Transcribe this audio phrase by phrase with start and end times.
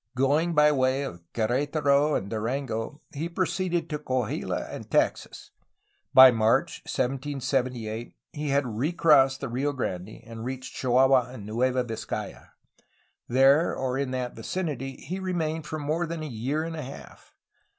[0.15, 5.51] Going by way of Quer^taro and Durango, he proceeded to Coahuila and Texas.
[6.11, 12.49] By March 1778 he had recrossed the Rio Grande and reached Chihuahua in Nueva Vizcaya.
[13.27, 17.35] There or in that vicinity he remained for more than a year and a half.